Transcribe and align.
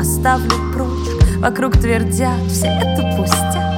оставлю 0.00 0.50
прочь. 0.72 1.38
Вокруг 1.38 1.78
твердят, 1.78 2.40
все 2.48 2.66
это 2.66 3.16
пустяк. 3.16 3.70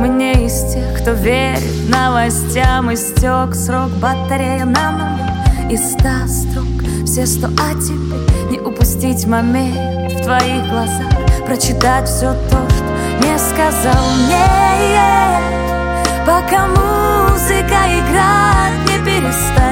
Мы 0.00 0.08
не 0.08 0.46
из 0.46 0.72
тех, 0.72 1.00
кто 1.00 1.12
верит 1.12 1.88
новостям 1.88 2.92
Истек 2.94 3.54
срок. 3.54 3.90
Батарея 4.00 4.64
на 4.64 4.92
нуле 4.92 5.72
И 5.72 5.76
ста 5.76 6.28
строк, 6.28 6.66
все 7.04 7.26
сто 7.26 7.48
о 7.48 7.74
тебе 7.74 8.18
Не 8.50 8.60
упустить 8.60 9.26
момент. 9.26 10.12
В 10.12 10.22
твоих 10.22 10.68
глазах 10.68 11.12
Прочитать 11.46 12.08
все 12.08 12.32
то, 12.50 12.68
что 12.70 13.26
не 13.26 13.36
сказал 13.38 14.04
мне 14.16 15.38
Пока 16.24 16.66
музыка 16.68 17.78
играет, 17.88 18.78
не 18.86 19.04
перестанет 19.04 19.67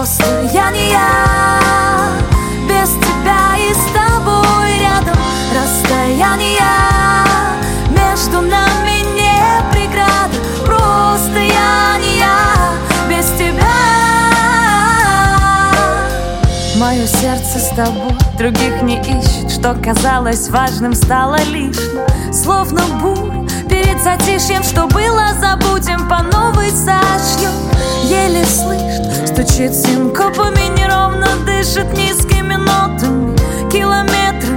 Просто 0.00 0.24
я 0.54 0.70
не 0.70 0.92
я. 0.92 1.60
Без 2.66 2.88
тебя 2.88 3.54
и 3.58 3.70
с 3.74 3.84
тобой 3.92 4.78
рядом 4.80 5.14
Расстояние. 5.54 6.62
Между 7.90 8.40
нами 8.40 9.02
не 9.14 9.62
преграда 9.70 10.38
Просто 10.64 11.38
я 11.38 11.98
не 11.98 12.18
я. 12.18 12.72
Без 13.10 13.26
тебя 13.32 13.66
Мое 16.76 17.06
сердце 17.06 17.58
с 17.58 17.68
тобой. 17.76 18.16
Других 18.38 18.80
не 18.80 19.02
ищет 19.02 19.50
Что 19.50 19.74
казалось 19.74 20.48
важным, 20.48 20.94
стало 20.94 21.36
лишним. 21.42 22.32
Словно 22.32 22.80
буря 23.02 23.46
перед 23.68 24.02
затишьем 24.02 24.62
Что 24.62 24.86
было, 24.86 25.26
забудем, 25.38 26.08
по 26.08 26.22
новой 26.22 26.70
зашьем 26.70 27.52
Еле 28.04 28.44
слышно, 28.46 29.09
стучит 29.40 29.74
синкопами 29.74 30.78
Неровно 30.78 31.28
дышит 31.46 31.92
низкими 31.96 32.54
нотами 32.54 33.36
Километрами 33.70 34.49